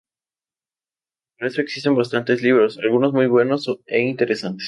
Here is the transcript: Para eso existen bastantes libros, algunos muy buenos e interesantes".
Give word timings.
Para 1.37 1.47
eso 1.49 1.61
existen 1.61 1.93
bastantes 1.95 2.41
libros, 2.41 2.79
algunos 2.79 3.13
muy 3.13 3.27
buenos 3.27 3.67
e 3.85 3.99
interesantes". 4.01 4.59